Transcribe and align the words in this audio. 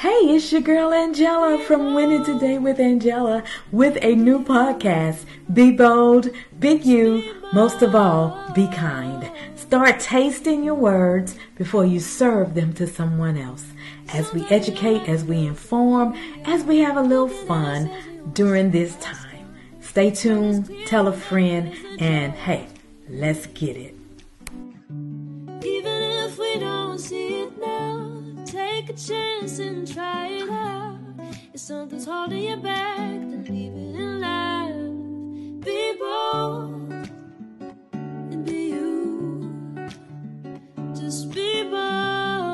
Hey, 0.00 0.32
it's 0.32 0.50
your 0.50 0.62
girl 0.62 0.94
Angela 0.94 1.62
from 1.66 1.92
Winning 1.92 2.24
Today 2.24 2.56
with 2.56 2.80
Angela 2.80 3.44
with 3.70 3.98
a 4.00 4.14
new 4.14 4.42
podcast. 4.42 5.26
Be 5.52 5.72
bold, 5.72 6.30
be 6.58 6.70
you, 6.76 7.34
most 7.52 7.82
of 7.82 7.94
all, 7.94 8.50
be 8.54 8.66
kind. 8.68 9.30
Start 9.56 10.00
tasting 10.00 10.64
your 10.64 10.74
words 10.74 11.34
before 11.54 11.84
you 11.84 12.00
serve 12.00 12.54
them 12.54 12.72
to 12.76 12.86
someone 12.86 13.36
else. 13.36 13.66
As 14.14 14.32
we 14.32 14.46
educate, 14.46 15.06
as 15.06 15.22
we 15.22 15.46
inform, 15.46 16.14
as 16.46 16.64
we 16.64 16.78
have 16.78 16.96
a 16.96 17.02
little 17.02 17.28
fun 17.28 17.90
during 18.32 18.70
this 18.70 18.96
time. 18.96 19.54
Stay 19.82 20.10
tuned, 20.12 20.74
tell 20.86 21.08
a 21.08 21.12
friend, 21.12 21.76
and 21.98 22.32
hey, 22.32 22.68
let's 23.06 23.44
get 23.48 23.76
it. 23.76 23.99
A 28.90 28.92
chance 28.92 29.60
and 29.60 29.86
try 29.92 30.26
it 30.26 30.50
out. 30.50 30.98
If 31.54 31.60
something's 31.60 32.06
holding 32.06 32.42
you 32.42 32.56
back, 32.56 33.20
then 33.20 33.44
leave 33.44 33.72
it 33.72 33.94
in 34.00 34.20
life. 34.20 35.64
Be 35.64 35.94
bold 35.96 36.92
and 37.92 38.44
be 38.44 38.70
you. 38.70 39.88
Just 40.92 41.32
be 41.32 41.62
bold. 41.70 42.50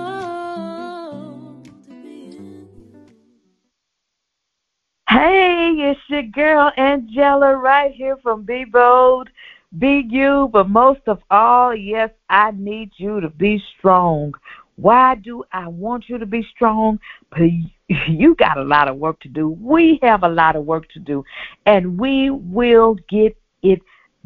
Hey, 5.09 5.75
it's 5.79 6.01
your 6.09 6.25
girl 6.25 6.71
Angela 6.77 7.57
right 7.57 7.95
here 7.95 8.19
from 8.23 8.43
Be 8.43 8.67
Bold, 8.67 9.31
Be 9.79 10.07
You, 10.07 10.51
but 10.53 10.69
most 10.69 11.01
of 11.07 11.23
all, 11.31 11.75
yes, 11.75 12.11
I 12.29 12.51
need 12.51 12.91
you 12.99 13.21
to 13.23 13.31
be 13.31 13.63
strong. 13.79 14.35
Why 14.77 15.15
do 15.17 15.43
I 15.53 15.69
want 15.69 16.09
you 16.09 16.19
to 16.19 16.27
be 16.27 16.47
strong? 16.55 16.99
But 17.31 17.41
you 18.09 18.35
got 18.37 18.59
a 18.59 18.63
lot 18.63 18.89
of 18.89 18.97
work 18.97 19.21
to 19.21 19.29
do. 19.29 19.49
We 19.49 19.99
have 20.03 20.23
a 20.23 20.29
lot 20.29 20.57
of 20.57 20.65
work 20.65 20.89
to 20.91 21.01
do, 21.01 21.25
and 21.65 21.99
we 21.99 22.31
will 22.31 22.97
get 23.09 23.37
it 23.63 23.81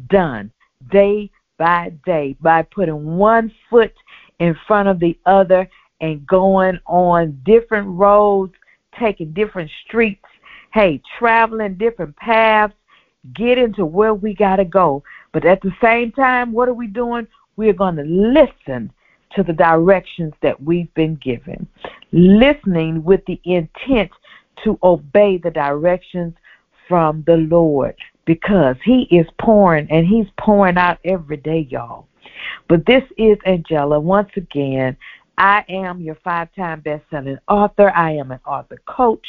done 0.09 0.51
day 0.91 1.29
by 1.57 1.93
day 2.05 2.35
by 2.41 2.63
putting 2.63 3.17
one 3.17 3.51
foot 3.69 3.93
in 4.39 4.55
front 4.67 4.89
of 4.89 4.99
the 4.99 5.17
other 5.25 5.69
and 6.01 6.25
going 6.25 6.79
on 6.87 7.39
different 7.45 7.87
roads, 7.87 8.53
taking 8.99 9.31
different 9.33 9.69
streets, 9.85 10.25
hey, 10.73 10.99
traveling 11.19 11.75
different 11.75 12.15
paths, 12.17 12.73
getting 13.35 13.71
to 13.73 13.85
where 13.85 14.15
we 14.15 14.33
got 14.33 14.55
to 14.55 14.65
go. 14.65 15.03
But 15.31 15.45
at 15.45 15.61
the 15.61 15.71
same 15.81 16.11
time, 16.11 16.51
what 16.51 16.67
are 16.67 16.73
we 16.73 16.87
doing? 16.87 17.27
We're 17.55 17.73
going 17.73 17.97
to 17.97 18.03
listen 18.03 18.91
to 19.35 19.43
the 19.43 19.53
directions 19.53 20.33
that 20.41 20.61
we've 20.61 20.93
been 20.93 21.15
given, 21.15 21.67
listening 22.11 23.03
with 23.03 23.21
the 23.25 23.39
intent 23.45 24.11
to 24.63 24.77
obey 24.83 25.37
the 25.37 25.51
directions 25.51 26.33
from 26.87 27.23
the 27.25 27.37
Lord 27.37 27.95
because 28.25 28.75
He 28.83 29.07
is 29.11 29.27
pouring 29.39 29.89
and 29.89 30.05
He's 30.05 30.27
pouring 30.37 30.77
out 30.77 30.99
every 31.05 31.37
day, 31.37 31.67
y'all. 31.69 32.07
But 32.67 32.85
this 32.85 33.03
is 33.17 33.37
Angela. 33.45 33.99
Once 33.99 34.29
again, 34.35 34.97
I 35.37 35.63
am 35.69 36.01
your 36.01 36.15
five 36.23 36.49
time 36.55 36.81
best 36.81 37.03
selling 37.09 37.39
author. 37.47 37.91
I 37.95 38.11
am 38.11 38.31
an 38.31 38.39
author 38.45 38.81
coach. 38.87 39.25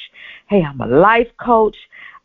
Hey, 0.48 0.62
I'm 0.62 0.80
a 0.80 0.86
life 0.86 1.30
coach. 1.40 1.76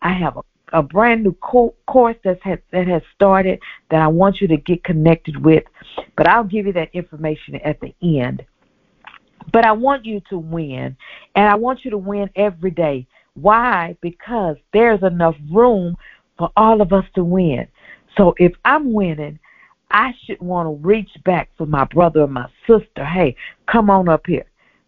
I 0.01 0.11
have 0.13 0.37
a 0.37 0.41
a 0.73 0.83
brand 0.83 1.23
new 1.23 1.33
co- 1.41 1.75
course 1.87 2.15
that's 2.23 2.41
has, 2.43 2.59
that 2.71 2.87
has 2.87 3.01
started 3.15 3.59
that 3.89 4.01
I 4.01 4.07
want 4.07 4.41
you 4.41 4.47
to 4.49 4.57
get 4.57 4.83
connected 4.83 5.43
with. 5.43 5.63
But 6.15 6.27
I'll 6.27 6.43
give 6.43 6.65
you 6.65 6.73
that 6.73 6.89
information 6.93 7.55
at 7.55 7.79
the 7.79 7.93
end. 8.01 8.45
But 9.53 9.65
I 9.65 9.71
want 9.71 10.05
you 10.05 10.21
to 10.29 10.37
win, 10.37 10.97
and 11.35 11.47
I 11.47 11.55
want 11.55 11.85
you 11.85 11.91
to 11.91 11.97
win 11.97 12.29
every 12.35 12.71
day. 12.71 13.07
Why? 13.35 13.95
Because 14.01 14.57
there's 14.73 15.03
enough 15.03 15.35
room 15.51 15.95
for 16.37 16.51
all 16.57 16.81
of 16.81 16.91
us 16.91 17.05
to 17.15 17.23
win. 17.23 17.67
So 18.17 18.33
if 18.37 18.53
I'm 18.65 18.91
winning, 18.91 19.39
I 19.89 20.13
should 20.25 20.41
want 20.41 20.67
to 20.67 20.85
reach 20.85 21.11
back 21.23 21.49
for 21.57 21.65
my 21.65 21.85
brother 21.85 22.21
or 22.21 22.27
my 22.27 22.49
sister. 22.67 23.05
Hey, 23.05 23.35
come 23.67 23.89
on 23.89 24.09
up 24.09 24.25
here 24.27 24.45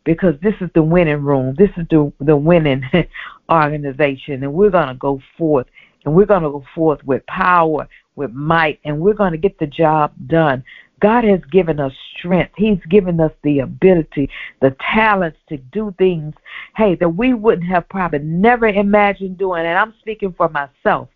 because 0.09 0.33
this 0.41 0.55
is 0.59 0.71
the 0.73 0.81
winning 0.81 1.21
room. 1.21 1.53
This 1.55 1.69
is 1.77 1.85
the 1.91 2.11
the 2.19 2.35
winning 2.35 2.81
organization, 3.51 4.41
and 4.43 4.51
we're 4.51 4.71
gonna 4.71 4.95
go 4.95 5.21
forth, 5.37 5.67
and 6.03 6.15
we're 6.15 6.25
gonna 6.25 6.49
go 6.49 6.63
forth 6.73 7.03
with 7.03 7.23
power, 7.27 7.87
with 8.15 8.31
might, 8.31 8.79
and 8.85 8.99
we're 8.99 9.13
gonna 9.13 9.37
get 9.37 9.59
the 9.59 9.67
job 9.67 10.11
done. 10.25 10.63
God 10.99 11.25
has 11.25 11.41
given 11.51 11.79
us 11.79 11.93
strength. 12.17 12.53
He's 12.57 12.83
given 12.89 13.19
us 13.19 13.31
the 13.43 13.59
ability, 13.59 14.31
the 14.61 14.75
talents 14.93 15.37
to 15.47 15.57
do 15.57 15.93
things, 15.99 16.33
hey, 16.75 16.95
that 16.95 17.09
we 17.09 17.35
wouldn't 17.35 17.67
have 17.67 17.87
probably 17.87 18.17
never 18.17 18.67
imagined 18.67 19.37
doing. 19.37 19.63
And 19.63 19.77
I'm 19.77 19.93
speaking 19.99 20.33
for 20.35 20.49
myself. 20.49 21.09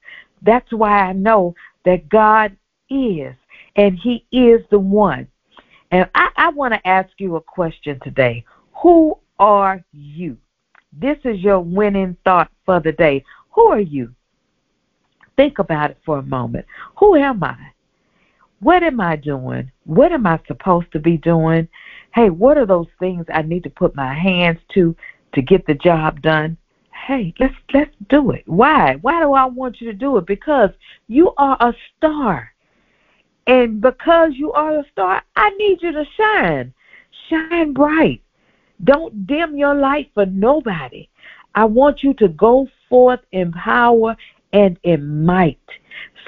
That's 0.43 0.71
why 0.71 0.99
I 0.99 1.13
know 1.13 1.55
that 1.83 2.09
God 2.09 2.55
is, 2.91 3.33
and 3.75 3.97
He 3.97 4.23
is 4.31 4.61
the 4.69 4.77
one. 4.77 5.27
And 5.89 6.07
I, 6.13 6.29
I 6.37 6.49
want 6.49 6.75
to 6.75 6.87
ask 6.87 7.09
you 7.17 7.37
a 7.37 7.41
question 7.41 7.99
today. 8.03 8.45
Who 8.83 9.17
are 9.39 9.81
you? 9.94 10.38
This 10.91 11.17
is 11.23 11.39
your 11.39 11.61
winning 11.61 12.17
thought 12.25 12.51
for 12.66 12.81
the 12.81 12.91
day. 12.91 13.23
Who 13.51 13.67
are 13.67 13.79
you? 13.79 14.13
Think 15.38 15.59
about 15.59 15.91
it 15.91 15.97
for 16.05 16.17
a 16.17 16.23
moment. 16.23 16.66
Who 16.99 17.16
am 17.16 17.41
I? 17.45 17.57
What 18.59 18.83
am 18.83 18.99
I 18.99 19.16
doing? 19.16 19.71
What 19.85 20.11
am 20.11 20.27
I 20.27 20.38
supposed 20.47 20.91
to 20.91 20.99
be 20.99 21.16
doing? 21.16 21.69
Hey, 22.13 22.29
what 22.29 22.57
are 22.57 22.66
those 22.66 22.89
things 22.99 23.25
I 23.33 23.41
need 23.41 23.63
to 23.63 23.69
put 23.69 23.95
my 23.95 24.13
hands 24.13 24.59
to 24.73 24.94
to 25.33 25.41
get 25.41 25.65
the 25.65 25.75
job 25.75 26.21
done? 26.21 26.57
Hey, 27.07 27.33
let's 27.39 27.55
let's 27.73 27.95
do 28.09 28.31
it. 28.31 28.44
Why? 28.47 28.97
Why 29.01 29.21
do 29.21 29.31
I 29.31 29.45
want 29.45 29.79
you 29.79 29.91
to 29.94 29.97
do 29.97 30.17
it? 30.17 30.25
Because 30.27 30.71
you 31.07 31.31
are 31.38 31.55
a 31.61 31.73
star. 31.95 32.51
And 33.47 33.79
because 33.79 34.33
you 34.35 34.51
are 34.51 34.79
a 34.79 34.83
star, 34.91 35.23
I 35.38 35.51
need 35.51 35.81
you 35.81 35.94
to 35.94 36.03
shine. 36.17 36.73
Shine 37.29 37.71
bright. 37.71 38.22
Don't 38.83 39.27
dim 39.27 39.57
your 39.57 39.75
light 39.75 40.11
for 40.13 40.25
nobody. 40.25 41.07
I 41.55 41.66
want 41.66 42.03
you 42.03 42.13
to 42.16 42.27
go 42.27 42.67
forth 42.89 43.21
in 43.31 43.51
power 43.51 44.16
and 44.51 44.77
in 44.83 45.25
might. 45.25 45.59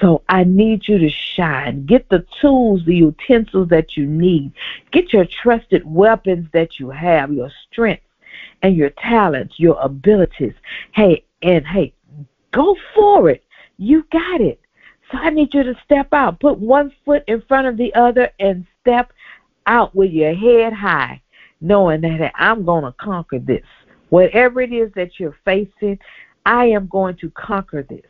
So 0.00 0.22
I 0.28 0.44
need 0.44 0.86
you 0.86 0.98
to 0.98 1.08
shine. 1.08 1.86
Get 1.86 2.08
the 2.08 2.24
tools, 2.40 2.84
the 2.84 2.94
utensils 2.94 3.68
that 3.68 3.96
you 3.96 4.06
need. 4.06 4.52
Get 4.90 5.12
your 5.12 5.24
trusted 5.24 5.82
weapons 5.86 6.48
that 6.52 6.78
you 6.78 6.90
have, 6.90 7.32
your 7.32 7.50
strength 7.70 8.02
and 8.62 8.76
your 8.76 8.90
talents, 8.90 9.58
your 9.58 9.78
abilities. 9.80 10.54
Hey, 10.92 11.24
and 11.42 11.66
hey, 11.66 11.94
go 12.52 12.76
for 12.94 13.30
it. 13.30 13.44
You 13.78 14.06
got 14.12 14.40
it. 14.40 14.60
So 15.10 15.18
I 15.18 15.30
need 15.30 15.54
you 15.54 15.62
to 15.62 15.74
step 15.84 16.12
out. 16.12 16.40
Put 16.40 16.58
one 16.58 16.92
foot 17.04 17.24
in 17.26 17.42
front 17.42 17.68
of 17.68 17.76
the 17.76 17.94
other 17.94 18.30
and 18.38 18.66
step 18.80 19.12
out 19.66 19.94
with 19.94 20.10
your 20.10 20.34
head 20.34 20.72
high 20.72 21.20
knowing 21.60 22.00
that 22.02 22.32
I'm 22.34 22.64
going 22.64 22.84
to 22.84 22.92
conquer 22.92 23.38
this. 23.38 23.64
Whatever 24.10 24.60
it 24.60 24.72
is 24.72 24.92
that 24.94 25.18
you're 25.18 25.36
facing, 25.44 25.98
I 26.44 26.66
am 26.66 26.86
going 26.86 27.16
to 27.16 27.30
conquer 27.30 27.82
this. 27.82 28.06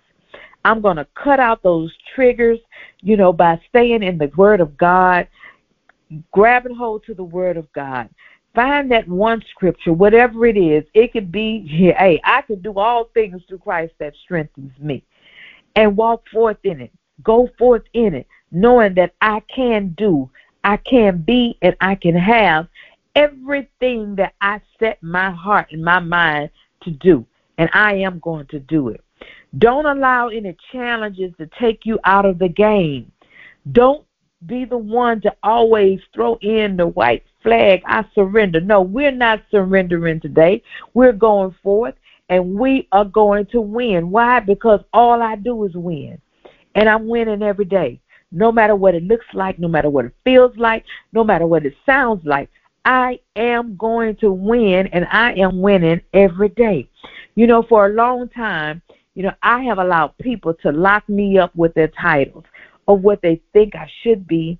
I'm 0.64 0.80
going 0.80 0.96
to 0.96 1.06
cut 1.14 1.40
out 1.40 1.62
those 1.62 1.92
triggers, 2.14 2.58
you 3.00 3.16
know, 3.16 3.32
by 3.32 3.60
staying 3.68 4.02
in 4.02 4.18
the 4.18 4.30
Word 4.36 4.60
of 4.60 4.76
God, 4.76 5.28
grabbing 6.32 6.74
hold 6.74 7.04
to 7.04 7.14
the 7.14 7.24
Word 7.24 7.56
of 7.56 7.72
God. 7.72 8.08
Find 8.54 8.90
that 8.90 9.06
one 9.06 9.42
scripture, 9.50 9.92
whatever 9.92 10.46
it 10.46 10.56
is. 10.56 10.84
It 10.94 11.12
could 11.12 11.30
be, 11.30 11.66
hey, 11.66 12.20
I 12.24 12.42
can 12.42 12.60
do 12.62 12.72
all 12.74 13.10
things 13.14 13.42
through 13.48 13.58
Christ 13.58 13.92
that 13.98 14.14
strengthens 14.24 14.72
me. 14.80 15.04
And 15.76 15.96
walk 15.96 16.24
forth 16.32 16.56
in 16.64 16.80
it. 16.80 16.90
Go 17.22 17.48
forth 17.58 17.82
in 17.92 18.14
it, 18.14 18.26
knowing 18.50 18.94
that 18.94 19.14
I 19.20 19.40
can 19.54 19.94
do, 19.96 20.30
I 20.64 20.78
can 20.78 21.18
be, 21.22 21.58
and 21.62 21.76
I 21.80 21.94
can 21.94 22.14
have 22.14 22.66
everything 23.16 24.14
that 24.16 24.34
I 24.40 24.60
set 24.78 25.02
my 25.02 25.30
heart 25.30 25.68
and 25.72 25.82
my 25.82 25.98
mind 25.98 26.50
to 26.82 26.90
do, 26.92 27.26
and 27.58 27.68
I 27.72 27.94
am 27.94 28.20
going 28.20 28.46
to 28.48 28.60
do 28.60 28.90
it. 28.90 29.00
Don't 29.58 29.86
allow 29.86 30.28
any 30.28 30.56
challenges 30.70 31.32
to 31.38 31.48
take 31.58 31.84
you 31.84 31.98
out 32.04 32.26
of 32.26 32.38
the 32.38 32.48
game. 32.48 33.10
Don't 33.72 34.04
be 34.44 34.66
the 34.66 34.76
one 34.76 35.20
to 35.22 35.34
always 35.42 35.98
throw 36.14 36.36
in 36.42 36.76
the 36.76 36.86
white 36.88 37.24
flag, 37.42 37.80
I 37.86 38.04
surrender. 38.14 38.60
No, 38.60 38.82
we're 38.82 39.10
not 39.10 39.42
surrendering 39.50 40.20
today. 40.20 40.62
We're 40.94 41.12
going 41.12 41.54
forth 41.62 41.94
and 42.28 42.54
we 42.54 42.88
are 42.92 43.04
going 43.04 43.46
to 43.46 43.60
win. 43.60 44.10
Why? 44.10 44.40
Because 44.40 44.80
all 44.92 45.22
I 45.22 45.36
do 45.36 45.64
is 45.64 45.74
win. 45.74 46.20
And 46.74 46.88
I'm 46.88 47.08
winning 47.08 47.42
every 47.42 47.64
day. 47.64 48.00
No 48.32 48.52
matter 48.52 48.74
what 48.74 48.94
it 48.94 49.04
looks 49.04 49.26
like, 49.32 49.58
no 49.58 49.68
matter 49.68 49.88
what 49.88 50.04
it 50.06 50.14
feels 50.24 50.56
like, 50.56 50.84
no 51.12 51.24
matter 51.24 51.46
what 51.46 51.64
it 51.64 51.74
sounds 51.86 52.26
like, 52.26 52.50
I 52.86 53.18
am 53.34 53.76
going 53.76 54.14
to 54.16 54.30
win 54.30 54.86
and 54.86 55.06
I 55.10 55.32
am 55.32 55.60
winning 55.60 56.00
every 56.14 56.50
day. 56.50 56.88
You 57.34 57.48
know, 57.48 57.64
for 57.64 57.86
a 57.86 57.92
long 57.92 58.28
time, 58.28 58.80
you 59.14 59.24
know, 59.24 59.32
I 59.42 59.62
have 59.62 59.78
allowed 59.78 60.16
people 60.18 60.54
to 60.62 60.70
lock 60.70 61.06
me 61.08 61.36
up 61.36 61.54
with 61.56 61.74
their 61.74 61.88
titles 61.88 62.44
of 62.86 63.02
what 63.02 63.22
they 63.22 63.42
think 63.52 63.74
I 63.74 63.90
should 64.02 64.28
be, 64.28 64.58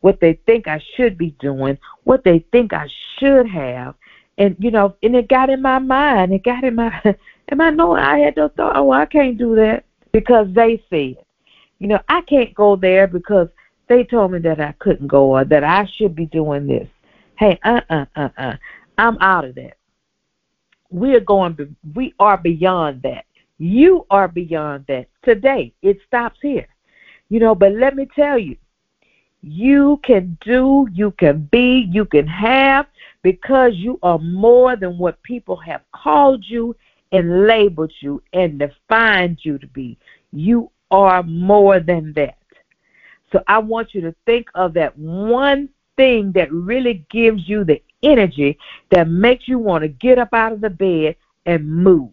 what 0.00 0.20
they 0.20 0.40
think 0.46 0.66
I 0.66 0.82
should 0.96 1.18
be 1.18 1.36
doing, 1.38 1.76
what 2.04 2.24
they 2.24 2.38
think 2.50 2.72
I 2.72 2.88
should 3.18 3.46
have. 3.46 3.94
and 4.38 4.56
you 4.58 4.70
know, 4.70 4.96
and 5.02 5.14
it 5.14 5.28
got 5.28 5.50
in 5.50 5.60
my 5.60 5.78
mind. 5.78 6.32
It 6.32 6.44
got 6.44 6.64
in 6.64 6.76
my, 6.76 6.98
and 7.48 7.62
I 7.62 7.70
know 7.70 7.94
I 7.94 8.20
had 8.20 8.36
the 8.36 8.48
thought, 8.56 8.76
oh, 8.76 8.90
I 8.90 9.04
can't 9.04 9.36
do 9.36 9.54
that 9.56 9.84
because 10.12 10.48
they 10.54 10.82
said, 10.88 11.16
you 11.78 11.88
know, 11.88 12.00
I 12.08 12.22
can't 12.22 12.54
go 12.54 12.76
there 12.76 13.06
because 13.06 13.48
they 13.88 14.02
told 14.02 14.32
me 14.32 14.38
that 14.40 14.60
I 14.60 14.72
couldn't 14.78 15.08
go 15.08 15.36
or 15.36 15.44
that 15.44 15.62
I 15.62 15.86
should 15.94 16.16
be 16.16 16.26
doing 16.26 16.66
this. 16.66 16.88
Hey, 17.38 17.58
uh, 17.64 17.82
uh, 17.90 18.06
uh, 18.16 18.28
uh, 18.38 18.56
I'm 18.96 19.18
out 19.20 19.44
of 19.44 19.54
that. 19.56 19.76
We 20.90 21.14
are 21.14 21.20
going. 21.20 21.76
We 21.94 22.14
are 22.18 22.38
beyond 22.38 23.02
that. 23.02 23.26
You 23.58 24.06
are 24.10 24.28
beyond 24.28 24.86
that. 24.88 25.08
Today, 25.22 25.74
it 25.82 25.98
stops 26.06 26.38
here. 26.40 26.66
You 27.28 27.40
know, 27.40 27.54
but 27.54 27.72
let 27.72 27.94
me 27.94 28.06
tell 28.14 28.38
you, 28.38 28.56
you 29.42 30.00
can 30.02 30.38
do, 30.40 30.88
you 30.92 31.10
can 31.12 31.48
be, 31.52 31.88
you 31.90 32.04
can 32.04 32.26
have 32.26 32.86
because 33.22 33.74
you 33.74 33.98
are 34.02 34.18
more 34.18 34.76
than 34.76 34.96
what 34.96 35.22
people 35.22 35.56
have 35.56 35.82
called 35.92 36.44
you 36.46 36.74
and 37.12 37.46
labeled 37.46 37.92
you 38.00 38.22
and 38.32 38.58
defined 38.58 39.38
you 39.42 39.58
to 39.58 39.66
be. 39.66 39.98
You 40.32 40.70
are 40.90 41.22
more 41.22 41.80
than 41.80 42.12
that. 42.14 42.38
So 43.32 43.42
I 43.46 43.58
want 43.58 43.94
you 43.94 44.00
to 44.02 44.14
think 44.24 44.46
of 44.54 44.72
that 44.74 44.96
one 44.96 45.68
thing 45.96 46.32
that 46.32 46.52
really 46.52 47.04
gives 47.10 47.48
you 47.48 47.64
the 47.64 47.82
energy 48.02 48.58
that 48.90 49.08
makes 49.08 49.48
you 49.48 49.58
want 49.58 49.82
to 49.82 49.88
get 49.88 50.18
up 50.18 50.32
out 50.32 50.52
of 50.52 50.60
the 50.60 50.70
bed 50.70 51.16
and 51.46 51.68
move. 51.68 52.12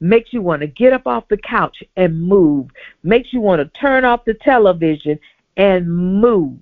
Makes 0.00 0.32
you 0.32 0.42
want 0.42 0.60
to 0.60 0.68
get 0.68 0.92
up 0.92 1.06
off 1.06 1.28
the 1.28 1.36
couch 1.36 1.82
and 1.96 2.22
move. 2.22 2.68
Makes 3.02 3.32
you 3.32 3.40
want 3.40 3.60
to 3.60 3.80
turn 3.80 4.04
off 4.04 4.24
the 4.24 4.34
television 4.34 5.18
and 5.56 5.90
move. 5.90 6.60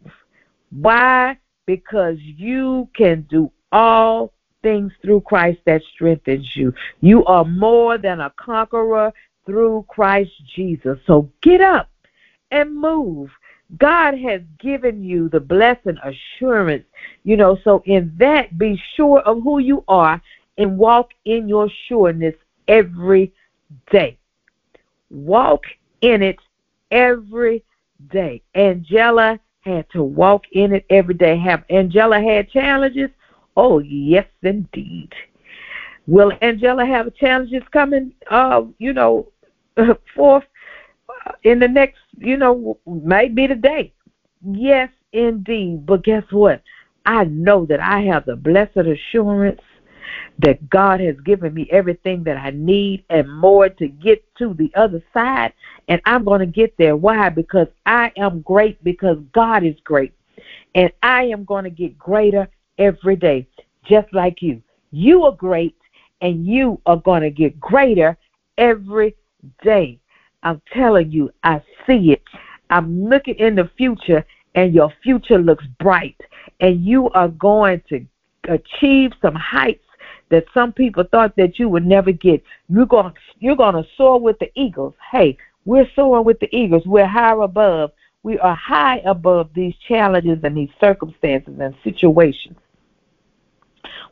Why? 0.70 1.38
Because 1.66 2.18
you 2.20 2.88
can 2.94 3.22
do 3.28 3.52
all 3.72 4.32
things 4.62 4.92
through 5.02 5.20
Christ 5.20 5.60
that 5.66 5.82
strengthens 5.94 6.56
you. 6.56 6.72
You 7.00 7.24
are 7.26 7.44
more 7.44 7.98
than 7.98 8.20
a 8.20 8.30
conqueror 8.36 9.12
through 9.44 9.84
Christ 9.88 10.32
Jesus. 10.54 10.98
So 11.06 11.30
get 11.42 11.60
up 11.60 11.90
and 12.50 12.74
move. 12.74 13.30
God 13.78 14.18
has 14.18 14.42
given 14.60 15.02
you 15.02 15.28
the 15.28 15.40
blessing 15.40 15.96
assurance, 16.04 16.84
you 17.24 17.36
know, 17.36 17.58
so 17.64 17.82
in 17.86 18.14
that 18.18 18.56
be 18.58 18.80
sure 18.94 19.20
of 19.20 19.42
who 19.42 19.58
you 19.58 19.84
are 19.88 20.20
and 20.56 20.78
walk 20.78 21.10
in 21.24 21.48
your 21.48 21.68
sureness 21.88 22.34
every 22.68 23.32
day. 23.90 24.16
Walk 25.10 25.64
in 26.00 26.22
it 26.22 26.38
every 26.90 27.64
day. 28.10 28.42
Angela 28.54 29.40
had 29.60 29.90
to 29.90 30.02
walk 30.02 30.44
in 30.52 30.72
it 30.72 30.86
every 30.90 31.14
day. 31.14 31.36
Have 31.36 31.64
Angela 31.68 32.20
had 32.20 32.50
challenges? 32.50 33.10
Oh, 33.56 33.80
yes, 33.80 34.26
indeed. 34.42 35.12
Will 36.06 36.32
Angela 36.40 36.86
have 36.86 37.14
challenges 37.16 37.62
coming, 37.72 38.12
uh, 38.30 38.62
you 38.78 38.92
know, 38.92 39.32
forth 40.14 40.44
in 41.42 41.58
the 41.58 41.68
next, 41.68 41.98
you 42.18 42.36
know, 42.36 42.78
maybe 42.86 43.46
today? 43.46 43.92
Yes, 44.44 44.90
indeed. 45.12 45.86
But 45.86 46.04
guess 46.04 46.24
what? 46.30 46.62
I 47.04 47.24
know 47.24 47.66
that 47.66 47.80
I 47.80 48.00
have 48.02 48.26
the 48.26 48.36
blessed 48.36 48.76
assurance 48.76 49.60
that 50.38 50.68
God 50.68 51.00
has 51.00 51.16
given 51.20 51.54
me 51.54 51.68
everything 51.70 52.24
that 52.24 52.36
I 52.36 52.50
need 52.50 53.04
and 53.10 53.32
more 53.32 53.68
to 53.68 53.88
get 53.88 54.24
to 54.36 54.54
the 54.54 54.70
other 54.74 55.02
side. 55.14 55.52
And 55.88 56.00
I'm 56.04 56.24
going 56.24 56.40
to 56.40 56.46
get 56.46 56.76
there. 56.76 56.96
Why? 56.96 57.28
Because 57.28 57.68
I 57.86 58.12
am 58.16 58.42
great 58.42 58.82
because 58.84 59.18
God 59.32 59.64
is 59.64 59.76
great. 59.84 60.12
And 60.74 60.92
I 61.02 61.24
am 61.24 61.44
going 61.44 61.64
to 61.64 61.70
get 61.70 61.98
greater 61.98 62.48
every 62.78 63.16
day, 63.16 63.46
just 63.84 64.12
like 64.12 64.42
you. 64.42 64.62
You 64.90 65.24
are 65.24 65.32
great 65.32 65.76
and 66.20 66.46
you 66.46 66.80
are 66.86 66.96
going 66.96 67.22
to 67.22 67.30
get 67.30 67.58
greater 67.58 68.16
every 68.58 69.16
day. 69.62 70.00
I'm 70.46 70.62
telling 70.72 71.10
you, 71.10 71.32
I 71.42 71.60
see 71.86 72.12
it. 72.12 72.22
I'm 72.70 73.08
looking 73.08 73.34
in 73.34 73.56
the 73.56 73.68
future 73.76 74.24
and 74.54 74.72
your 74.72 74.92
future 75.02 75.38
looks 75.38 75.64
bright 75.80 76.20
and 76.60 76.84
you 76.84 77.10
are 77.10 77.26
going 77.28 77.82
to 77.88 78.06
achieve 78.48 79.10
some 79.20 79.34
heights 79.34 79.82
that 80.28 80.44
some 80.54 80.72
people 80.72 81.02
thought 81.10 81.34
that 81.36 81.58
you 81.58 81.68
would 81.68 81.84
never 81.84 82.12
get. 82.12 82.44
You're 82.68 82.86
going 82.86 83.12
you're 83.40 83.56
going 83.56 83.74
to 83.74 83.84
soar 83.96 84.20
with 84.20 84.38
the 84.38 84.48
eagles. 84.54 84.94
Hey, 85.10 85.36
we're 85.64 85.90
soaring 85.96 86.24
with 86.24 86.38
the 86.38 86.54
eagles. 86.56 86.86
We're 86.86 87.06
higher 87.06 87.42
above. 87.42 87.90
We 88.22 88.38
are 88.38 88.54
high 88.54 88.98
above 89.04 89.50
these 89.52 89.74
challenges 89.88 90.38
and 90.44 90.56
these 90.56 90.70
circumstances 90.80 91.58
and 91.58 91.74
situations. 91.82 92.56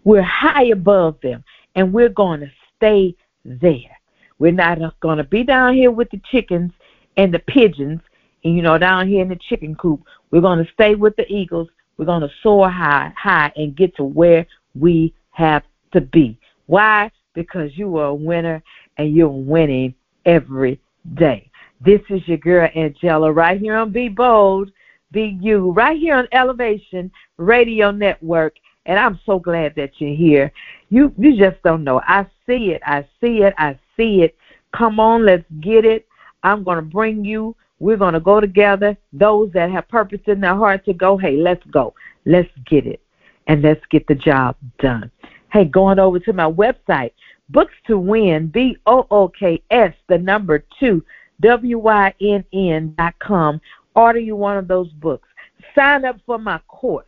We're 0.02 0.22
high 0.22 0.64
above 0.64 1.20
them, 1.22 1.44
and 1.76 1.92
we're 1.92 2.08
going 2.08 2.40
to 2.40 2.50
stay 2.76 3.14
there. 3.44 4.00
We're 4.38 4.52
not 4.52 4.78
going 5.00 5.18
to 5.18 5.24
be 5.24 5.42
down 5.44 5.74
here 5.74 5.90
with 5.90 6.10
the 6.10 6.20
chickens 6.30 6.72
and 7.16 7.32
the 7.32 7.38
pigeons, 7.38 8.00
and 8.44 8.56
you 8.56 8.62
know, 8.62 8.78
down 8.78 9.08
here 9.08 9.22
in 9.22 9.28
the 9.28 9.38
chicken 9.48 9.74
coop. 9.76 10.02
We're 10.30 10.40
going 10.40 10.64
to 10.64 10.72
stay 10.72 10.94
with 10.94 11.14
the 11.16 11.26
eagles. 11.32 11.68
We're 11.96 12.06
going 12.06 12.22
to 12.22 12.30
soar 12.42 12.68
high, 12.68 13.12
high, 13.16 13.52
and 13.56 13.76
get 13.76 13.94
to 13.96 14.04
where 14.04 14.46
we 14.74 15.14
have 15.30 15.62
to 15.92 16.00
be. 16.00 16.38
Why? 16.66 17.10
Because 17.34 17.76
you 17.76 17.96
are 17.98 18.06
a 18.06 18.14
winner 18.14 18.62
and 18.98 19.14
you're 19.14 19.28
winning 19.28 19.94
every 20.24 20.80
day. 21.14 21.50
This 21.80 22.00
is 22.08 22.26
your 22.26 22.38
girl 22.38 22.68
Angela 22.74 23.32
right 23.32 23.60
here 23.60 23.76
on 23.76 23.92
Be 23.92 24.08
Bold, 24.08 24.70
Be 25.12 25.38
You, 25.40 25.70
right 25.72 25.98
here 25.98 26.16
on 26.16 26.28
Elevation 26.32 27.10
Radio 27.36 27.90
Network. 27.90 28.56
And 28.86 28.98
I'm 28.98 29.20
so 29.24 29.38
glad 29.38 29.74
that 29.76 29.92
you're 29.98 30.14
here. 30.14 30.52
You 30.90 31.12
you 31.16 31.36
just 31.36 31.62
don't 31.62 31.84
know. 31.84 32.00
I 32.06 32.26
see 32.46 32.70
it. 32.70 32.82
I 32.84 33.06
see 33.20 33.42
it. 33.42 33.54
I 33.56 33.78
see 33.96 34.22
it. 34.22 34.36
Come 34.76 34.98
on, 35.00 35.24
let's 35.24 35.44
get 35.60 35.84
it. 35.84 36.06
I'm 36.42 36.62
gonna 36.64 36.82
bring 36.82 37.24
you. 37.24 37.56
We're 37.78 37.96
gonna 37.96 38.20
go 38.20 38.40
together. 38.40 38.96
Those 39.12 39.50
that 39.52 39.70
have 39.70 39.88
purpose 39.88 40.20
in 40.26 40.40
their 40.40 40.54
heart 40.54 40.84
to 40.86 40.92
go, 40.92 41.16
hey, 41.16 41.36
let's 41.36 41.64
go. 41.66 41.94
Let's 42.24 42.50
get 42.66 42.86
it. 42.86 43.00
And 43.46 43.62
let's 43.62 43.84
get 43.90 44.06
the 44.06 44.14
job 44.14 44.56
done. 44.78 45.10
Hey, 45.52 45.64
going 45.64 45.98
over 45.98 46.18
to 46.18 46.32
my 46.32 46.50
website, 46.50 47.12
Books 47.50 47.74
to 47.86 47.98
Win, 47.98 48.46
B 48.46 48.76
O 48.86 49.06
O 49.10 49.28
K 49.28 49.62
S, 49.70 49.92
the 50.08 50.18
number 50.18 50.64
two, 50.80 51.04
W 51.40 51.78
Y 51.78 52.14
N 52.20 52.44
N 52.52 52.94
dot 52.96 53.14
com. 53.18 53.60
Order 53.94 54.20
you 54.20 54.34
one 54.34 54.56
of 54.56 54.66
those 54.66 54.90
books. 54.94 55.28
Sign 55.74 56.04
up 56.04 56.16
for 56.26 56.38
my 56.38 56.58
course. 56.68 57.06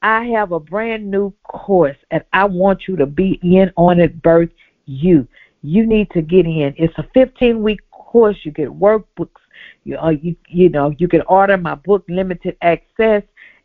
I 0.00 0.24
have 0.26 0.52
a 0.52 0.60
brand 0.60 1.10
new 1.10 1.32
course, 1.42 1.96
and 2.10 2.24
I 2.32 2.44
want 2.44 2.88
you 2.88 2.96
to 2.96 3.06
be 3.06 3.38
in 3.42 3.72
on 3.76 4.00
it. 4.00 4.22
Birth 4.22 4.50
you. 4.86 5.26
You 5.62 5.86
need 5.86 6.10
to 6.10 6.22
get 6.22 6.46
in. 6.46 6.74
It's 6.76 6.96
a 6.98 7.06
15 7.14 7.62
week 7.62 7.80
course. 7.90 8.36
You 8.44 8.52
get 8.52 8.68
workbooks. 8.68 9.40
You, 9.84 9.98
uh, 9.98 10.10
you 10.10 10.36
you 10.48 10.68
know 10.68 10.94
you 10.98 11.08
can 11.08 11.22
order 11.22 11.56
my 11.56 11.74
book, 11.74 12.04
limited 12.08 12.56
access, 12.62 13.22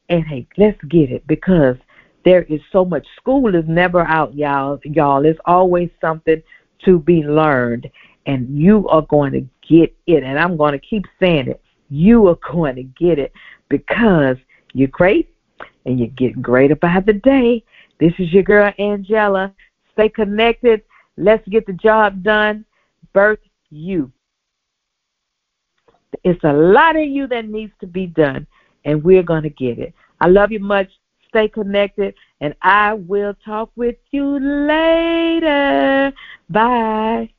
and 0.09 0.25
hey, 0.25 0.47
let's 0.57 0.81
get 0.85 1.11
it 1.11 1.25
because 1.27 1.75
there 2.25 2.43
is 2.43 2.61
so 2.71 2.85
much. 2.85 3.05
School 3.17 3.53
is 3.55 3.65
never 3.67 4.01
out, 4.01 4.33
y'all. 4.33 4.79
Y'all, 4.83 5.25
it's 5.25 5.39
always 5.45 5.89
something 6.01 6.41
to 6.85 6.99
be 6.99 7.23
learned, 7.23 7.89
and 8.25 8.57
you 8.57 8.87
are 8.89 9.03
going 9.03 9.33
to 9.33 9.41
get 9.67 9.95
it. 10.07 10.23
And 10.23 10.39
I'm 10.39 10.57
going 10.57 10.73
to 10.73 10.79
keep 10.79 11.05
saying 11.19 11.49
it. 11.49 11.61
You 11.89 12.27
are 12.27 12.39
going 12.51 12.75
to 12.77 12.83
get 12.83 13.19
it 13.19 13.33
because 13.69 14.37
you're 14.73 14.87
great 14.87 15.29
and 15.85 15.99
you're 15.99 16.07
getting 16.09 16.41
greater 16.41 16.75
by 16.75 16.99
the 17.05 17.13
day. 17.13 17.63
This 17.99 18.13
is 18.17 18.31
your 18.33 18.43
girl 18.43 18.71
Angela. 18.79 19.53
Stay 19.93 20.09
connected. 20.09 20.81
Let's 21.17 21.47
get 21.47 21.65
the 21.65 21.73
job 21.73 22.23
done. 22.23 22.65
Birth 23.13 23.39
you. 23.69 24.11
It's 26.23 26.43
a 26.43 26.53
lot 26.53 26.95
of 26.95 27.03
you 27.03 27.27
that 27.27 27.47
needs 27.47 27.73
to 27.81 27.87
be 27.87 28.07
done, 28.07 28.47
and 28.85 29.03
we're 29.03 29.23
going 29.23 29.43
to 29.43 29.49
get 29.49 29.79
it. 29.79 29.93
I 30.21 30.27
love 30.27 30.51
you 30.51 30.59
much 30.59 30.89
stay 31.29 31.47
connected, 31.47 32.13
and 32.41 32.53
I 32.61 32.93
will 32.93 33.33
talk 33.43 33.71
with 33.75 33.95
you 34.11 34.39
later. 34.39 36.13
Bye. 36.49 37.33